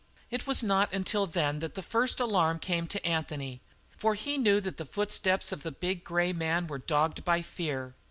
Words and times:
It 0.31 0.47
was 0.47 0.63
not 0.63 0.91
until 0.91 1.27
then 1.27 1.59
that 1.59 1.75
the 1.75 1.83
first 1.83 2.19
alarm 2.19 2.57
came 2.57 2.87
to 2.87 3.05
Anthony, 3.05 3.61
for 3.99 4.15
he 4.15 4.35
knew 4.35 4.59
that 4.59 4.77
the 4.77 4.85
footsteps 4.87 5.51
of 5.51 5.61
the 5.61 5.71
big 5.71 6.03
grey 6.03 6.33
man 6.33 6.65
were 6.65 6.79
dogged 6.79 7.23
by 7.23 7.43
fear. 7.43 7.93